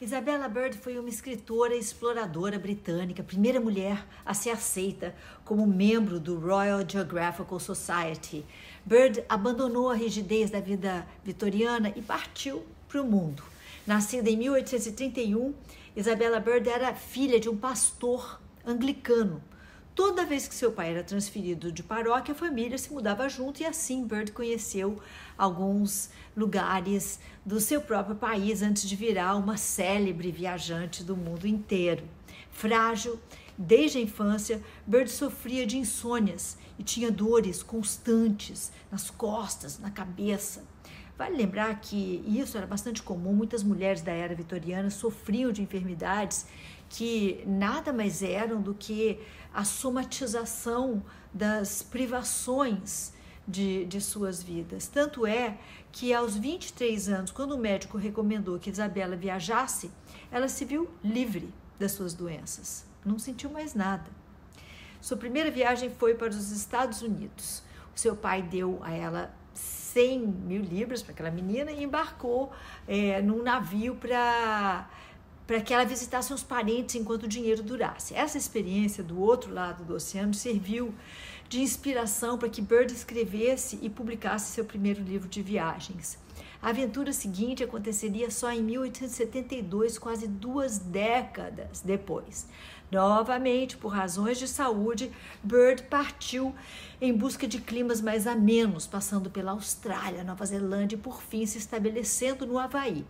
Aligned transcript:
Isabella 0.00 0.48
Bird 0.48 0.78
foi 0.78 0.96
uma 0.96 1.08
escritora 1.08 1.74
e 1.74 1.78
exploradora 1.80 2.56
britânica, 2.56 3.20
primeira 3.20 3.58
mulher 3.58 4.06
a 4.24 4.32
ser 4.32 4.50
aceita 4.50 5.12
como 5.44 5.66
membro 5.66 6.20
do 6.20 6.38
Royal 6.38 6.88
Geographical 6.88 7.58
Society. 7.58 8.46
Bird 8.86 9.24
abandonou 9.28 9.90
a 9.90 9.96
rigidez 9.96 10.50
da 10.50 10.60
vida 10.60 11.04
vitoriana 11.24 11.92
e 11.96 12.00
partiu 12.00 12.64
para 12.86 13.02
o 13.02 13.04
mundo. 13.04 13.42
Nascida 13.84 14.30
em 14.30 14.36
1831, 14.36 15.52
Isabella 15.96 16.38
Bird 16.38 16.68
era 16.68 16.94
filha 16.94 17.40
de 17.40 17.48
um 17.48 17.56
pastor 17.56 18.40
anglicano. 18.64 19.42
Toda 19.98 20.24
vez 20.24 20.46
que 20.46 20.54
seu 20.54 20.70
pai 20.70 20.90
era 20.92 21.02
transferido 21.02 21.72
de 21.72 21.82
paróquia, 21.82 22.30
a 22.30 22.36
família 22.36 22.78
se 22.78 22.92
mudava 22.92 23.28
junto 23.28 23.60
e 23.60 23.66
assim 23.66 24.06
Bird 24.06 24.30
conheceu 24.30 25.00
alguns 25.36 26.10
lugares 26.36 27.18
do 27.44 27.58
seu 27.58 27.80
próprio 27.80 28.14
país 28.14 28.62
antes 28.62 28.88
de 28.88 28.94
virar 28.94 29.34
uma 29.34 29.56
célebre 29.56 30.30
viajante 30.30 31.02
do 31.02 31.16
mundo 31.16 31.48
inteiro. 31.48 32.04
Frágil, 32.52 33.18
desde 33.58 33.98
a 33.98 34.00
infância, 34.00 34.62
Bird 34.86 35.10
sofria 35.10 35.66
de 35.66 35.76
insônias 35.76 36.56
e 36.78 36.84
tinha 36.84 37.10
dores 37.10 37.60
constantes 37.60 38.70
nas 38.92 39.10
costas, 39.10 39.80
na 39.80 39.90
cabeça. 39.90 40.62
Vale 41.18 41.36
lembrar 41.36 41.80
que 41.80 42.22
isso 42.24 42.56
era 42.56 42.68
bastante 42.68 43.02
comum, 43.02 43.32
muitas 43.32 43.64
mulheres 43.64 44.00
da 44.02 44.12
era 44.12 44.36
vitoriana 44.36 44.88
sofriam 44.88 45.50
de 45.50 45.60
enfermidades 45.60 46.46
que 46.88 47.42
nada 47.46 47.92
mais 47.92 48.22
eram 48.22 48.60
do 48.60 48.74
que 48.74 49.20
a 49.52 49.64
somatização 49.64 51.02
das 51.32 51.82
privações 51.82 53.12
de, 53.46 53.86
de 53.86 54.00
suas 54.00 54.42
vidas. 54.42 54.86
Tanto 54.86 55.26
é 55.26 55.58
que 55.90 56.12
aos 56.12 56.36
23 56.36 57.08
anos, 57.08 57.30
quando 57.30 57.52
o 57.52 57.58
médico 57.58 57.96
recomendou 57.96 58.58
que 58.58 58.70
Isabela 58.70 59.16
viajasse, 59.16 59.90
ela 60.30 60.48
se 60.48 60.64
viu 60.64 60.88
livre 61.02 61.52
das 61.78 61.92
suas 61.92 62.12
doenças, 62.12 62.84
não 63.04 63.18
sentiu 63.18 63.50
mais 63.50 63.74
nada. 63.74 64.06
Sua 65.00 65.16
primeira 65.16 65.50
viagem 65.50 65.90
foi 65.90 66.14
para 66.14 66.28
os 66.28 66.50
Estados 66.50 67.02
Unidos. 67.02 67.62
O 67.94 67.98
seu 67.98 68.16
pai 68.16 68.42
deu 68.42 68.78
a 68.82 68.92
ela 68.92 69.34
100 69.54 70.20
mil 70.20 70.62
libras 70.62 71.02
para 71.02 71.12
aquela 71.12 71.30
menina 71.30 71.70
e 71.70 71.82
embarcou 71.82 72.52
é, 72.86 73.22
num 73.22 73.42
navio 73.42 73.94
para 73.96 74.88
para 75.48 75.62
que 75.62 75.72
ela 75.72 75.84
visitasse 75.86 76.30
os 76.30 76.42
parentes 76.42 76.94
enquanto 76.94 77.22
o 77.22 77.28
dinheiro 77.28 77.62
durasse. 77.62 78.14
Essa 78.14 78.36
experiência 78.36 79.02
do 79.02 79.18
outro 79.18 79.50
lado 79.50 79.82
do 79.82 79.94
oceano 79.94 80.34
serviu 80.34 80.94
de 81.48 81.62
inspiração 81.62 82.36
para 82.36 82.50
que 82.50 82.60
Bird 82.60 82.92
escrevesse 82.92 83.78
e 83.80 83.88
publicasse 83.88 84.52
seu 84.52 84.66
primeiro 84.66 85.02
livro 85.02 85.26
de 85.26 85.40
viagens. 85.40 86.18
A 86.60 86.68
aventura 86.68 87.14
seguinte 87.14 87.64
aconteceria 87.64 88.30
só 88.30 88.52
em 88.52 88.62
1872, 88.62 89.96
quase 89.96 90.28
duas 90.28 90.78
décadas 90.78 91.80
depois. 91.80 92.46
Novamente, 92.92 93.78
por 93.78 93.88
razões 93.88 94.38
de 94.38 94.46
saúde, 94.46 95.10
Bird 95.42 95.84
partiu 95.84 96.54
em 97.00 97.16
busca 97.16 97.48
de 97.48 97.58
climas 97.58 98.02
mais 98.02 98.26
amenos, 98.26 98.86
passando 98.86 99.30
pela 99.30 99.52
Austrália, 99.52 100.22
Nova 100.22 100.44
Zelândia 100.44 100.96
e 100.96 101.00
por 101.00 101.22
fim 101.22 101.46
se 101.46 101.56
estabelecendo 101.56 102.46
no 102.46 102.58
Havaí. 102.58 103.06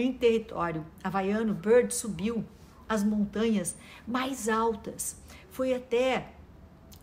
Em 0.00 0.12
território 0.12 0.86
havaiano, 1.02 1.52
Bird 1.52 1.92
subiu 1.92 2.44
as 2.88 3.02
montanhas 3.02 3.76
mais 4.06 4.48
altas, 4.48 5.16
foi 5.50 5.74
até 5.74 6.32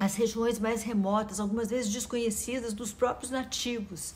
as 0.00 0.14
regiões 0.14 0.58
mais 0.58 0.82
remotas, 0.82 1.38
algumas 1.38 1.70
vezes 1.70 1.92
desconhecidas 1.92 2.72
dos 2.72 2.92
próprios 2.92 3.30
nativos, 3.30 4.14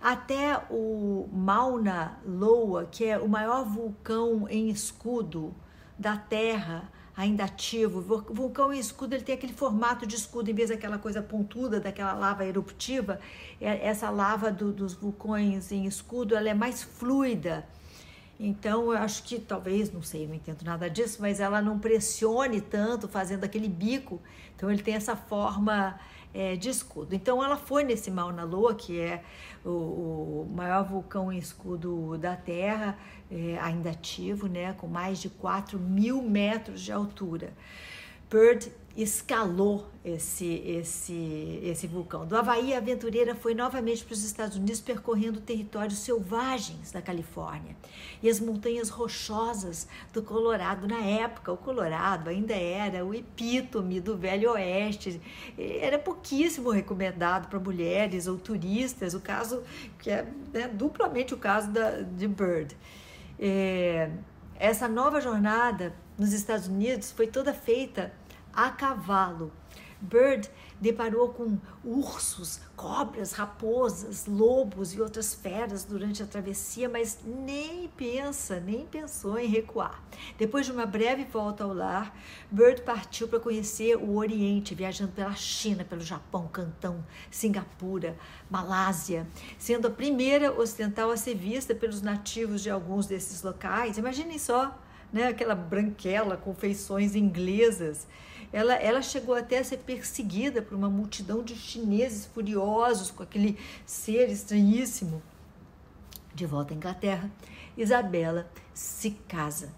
até 0.00 0.60
o 0.70 1.28
Mauna 1.32 2.18
Loa, 2.24 2.86
que 2.90 3.04
é 3.04 3.18
o 3.18 3.28
maior 3.28 3.64
vulcão 3.64 4.46
em 4.48 4.68
escudo 4.68 5.54
da 5.98 6.16
Terra, 6.16 6.90
ainda 7.16 7.44
ativo. 7.44 8.00
O 8.00 8.34
vulcão 8.34 8.72
em 8.72 8.78
escudo 8.78 9.14
ele 9.14 9.22
tem 9.24 9.34
aquele 9.34 9.52
formato 9.52 10.06
de 10.06 10.16
escudo, 10.16 10.50
em 10.50 10.54
vez 10.54 10.70
daquela 10.70 10.98
coisa 10.98 11.22
pontuda, 11.22 11.78
daquela 11.78 12.14
lava 12.14 12.44
eruptiva. 12.44 13.20
É, 13.60 13.86
essa 13.86 14.10
lava 14.10 14.50
do, 14.50 14.72
dos 14.72 14.94
vulcões 14.94 15.70
em 15.70 15.86
escudo 15.86 16.34
ela 16.34 16.48
é 16.48 16.54
mais 16.54 16.82
fluida 16.82 17.66
então, 18.44 18.92
eu 18.92 18.98
acho 18.98 19.22
que 19.22 19.38
talvez, 19.38 19.92
não 19.92 20.02
sei, 20.02 20.26
não 20.26 20.34
entendo 20.34 20.64
nada 20.64 20.90
disso, 20.90 21.18
mas 21.20 21.38
ela 21.38 21.62
não 21.62 21.78
pressione 21.78 22.60
tanto 22.60 23.06
fazendo 23.06 23.44
aquele 23.44 23.68
bico. 23.68 24.20
Então, 24.56 24.68
ele 24.68 24.82
tem 24.82 24.94
essa 24.94 25.14
forma 25.14 25.96
é, 26.34 26.56
de 26.56 26.68
escudo. 26.68 27.14
Então, 27.14 27.42
ela 27.42 27.56
foi 27.56 27.84
nesse 27.84 28.10
Mauna 28.10 28.42
Loa, 28.42 28.74
que 28.74 28.98
é 28.98 29.22
o, 29.64 29.68
o 29.68 30.52
maior 30.52 30.84
vulcão 30.84 31.32
em 31.32 31.38
escudo 31.38 32.18
da 32.18 32.34
Terra, 32.34 32.98
é, 33.30 33.58
ainda 33.60 33.90
ativo, 33.90 34.48
né, 34.48 34.72
com 34.72 34.88
mais 34.88 35.20
de 35.20 35.30
4 35.30 35.78
mil 35.78 36.20
metros 36.20 36.80
de 36.80 36.90
altura. 36.90 37.52
Bird 38.32 38.72
escalou 38.96 39.86
esse, 40.02 40.46
esse, 40.46 41.60
esse 41.62 41.86
vulcão. 41.86 42.26
Do 42.26 42.36
Havaí, 42.36 42.74
a 42.74 42.78
aventureira 42.78 43.34
foi 43.34 43.54
novamente 43.54 44.04
para 44.04 44.14
os 44.14 44.24
Estados 44.24 44.56
Unidos, 44.56 44.80
percorrendo 44.80 45.38
territórios 45.40 45.98
selvagens 45.98 46.92
da 46.92 47.02
Califórnia 47.02 47.76
e 48.22 48.28
as 48.28 48.40
montanhas 48.40 48.88
rochosas 48.88 49.86
do 50.12 50.22
Colorado. 50.22 50.88
Na 50.88 51.00
época, 51.00 51.52
o 51.52 51.56
Colorado 51.58 52.30
ainda 52.30 52.54
era 52.54 53.04
o 53.04 53.14
epítome 53.14 54.00
do 54.00 54.16
Velho 54.16 54.52
Oeste, 54.52 55.20
era 55.58 55.98
pouquíssimo 55.98 56.70
recomendado 56.70 57.48
para 57.48 57.60
mulheres 57.60 58.26
ou 58.26 58.38
turistas, 58.38 59.12
o 59.12 59.20
caso 59.20 59.62
que 59.98 60.10
é 60.10 60.26
né, 60.52 60.68
duplamente 60.68 61.34
o 61.34 61.36
caso 61.38 61.70
da, 61.70 62.00
de 62.00 62.28
Bird. 62.28 62.74
É, 63.38 64.10
essa 64.56 64.86
nova 64.86 65.20
jornada 65.20 65.94
nos 66.18 66.32
Estados 66.32 66.68
Unidos 66.68 67.10
foi 67.10 67.26
toda 67.26 67.52
feita 67.52 68.12
a 68.52 68.70
cavalo. 68.70 69.52
Bird 70.02 70.50
deparou 70.80 71.28
com 71.28 71.56
ursos, 71.84 72.60
cobras, 72.74 73.32
raposas, 73.32 74.26
lobos 74.26 74.92
e 74.92 75.00
outras 75.00 75.32
feras 75.32 75.84
durante 75.84 76.20
a 76.20 76.26
travessia, 76.26 76.88
mas 76.88 77.20
nem 77.24 77.86
pensa, 77.96 78.58
nem 78.58 78.84
pensou 78.84 79.38
em 79.38 79.46
recuar. 79.46 80.02
Depois 80.36 80.66
de 80.66 80.72
uma 80.72 80.84
breve 80.84 81.24
volta 81.24 81.62
ao 81.62 81.72
lar, 81.72 82.18
Bird 82.50 82.82
partiu 82.82 83.28
para 83.28 83.38
conhecer 83.38 83.96
o 83.96 84.16
Oriente, 84.16 84.74
viajando 84.74 85.12
pela 85.12 85.36
China, 85.36 85.84
pelo 85.84 86.00
Japão, 86.00 86.48
Cantão, 86.48 87.04
Singapura, 87.30 88.16
Malásia, 88.50 89.24
sendo 89.56 89.86
a 89.86 89.90
primeira 89.90 90.52
ocidental 90.52 91.12
a 91.12 91.16
ser 91.16 91.36
vista 91.36 91.76
pelos 91.76 92.02
nativos 92.02 92.60
de 92.60 92.70
alguns 92.70 93.06
desses 93.06 93.40
locais. 93.44 93.98
Imaginem 93.98 94.36
só, 94.36 94.76
né, 95.12 95.28
aquela 95.28 95.54
branquela 95.54 96.36
com 96.36 96.52
feições 96.52 97.14
inglesas 97.14 98.08
ela, 98.52 98.74
ela 98.74 99.00
chegou 99.00 99.34
até 99.34 99.58
a 99.58 99.64
ser 99.64 99.78
perseguida 99.78 100.60
por 100.60 100.76
uma 100.76 100.90
multidão 100.90 101.42
de 101.42 101.54
chineses 101.54 102.26
furiosos 102.26 103.10
com 103.10 103.22
aquele 103.22 103.58
ser 103.86 104.28
estranhíssimo. 104.28 105.22
De 106.34 106.46
volta 106.46 106.74
à 106.74 106.76
Inglaterra, 106.76 107.30
Isabela 107.76 108.50
se 108.74 109.10
casa 109.26 109.72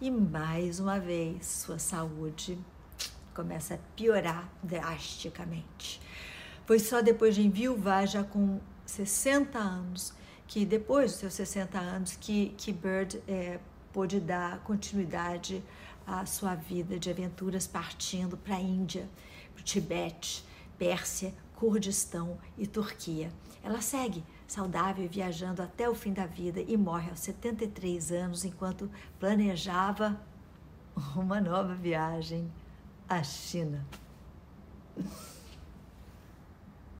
e 0.00 0.10
mais 0.10 0.80
uma 0.80 0.98
vez 0.98 1.46
sua 1.46 1.78
saúde 1.78 2.58
começa 3.34 3.74
a 3.74 3.78
piorar 3.94 4.50
drasticamente. 4.62 6.00
Foi 6.64 6.78
só 6.78 7.00
depois 7.00 7.34
de 7.34 7.46
enviuvar, 7.46 8.06
já 8.06 8.24
com 8.24 8.58
60 8.84 9.58
anos, 9.58 10.12
que 10.46 10.64
depois 10.64 11.12
dos 11.12 11.20
seus 11.20 11.34
60 11.34 11.78
anos, 11.78 12.16
que, 12.16 12.54
que 12.56 12.72
Bird 12.72 13.20
é, 13.28 13.58
pôde 13.92 14.20
dar 14.20 14.58
continuidade 14.60 15.62
a 16.06 16.24
sua 16.24 16.54
vida 16.54 16.98
de 16.98 17.10
aventuras 17.10 17.66
partindo 17.66 18.36
para 18.36 18.56
a 18.56 18.60
Índia, 18.60 19.08
para 19.52 19.60
o 19.60 19.64
Tibete, 19.64 20.44
Pérsia, 20.78 21.34
Kurdistão 21.56 22.38
e 22.56 22.66
Turquia. 22.66 23.32
Ela 23.62 23.80
segue 23.80 24.22
saudável 24.46 25.08
viajando 25.08 25.60
até 25.62 25.88
o 25.88 25.94
fim 25.94 26.12
da 26.12 26.26
vida 26.26 26.60
e 26.60 26.76
morre 26.76 27.10
aos 27.10 27.20
73 27.20 28.12
anos 28.12 28.44
enquanto 28.44 28.90
planejava 29.18 30.20
uma 31.16 31.40
nova 31.40 31.74
viagem 31.74 32.50
à 33.08 33.22
China. 33.22 33.84